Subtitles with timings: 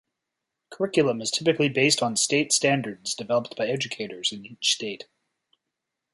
[0.71, 5.03] Curriculum is typically based on state standards developed by educators in each state.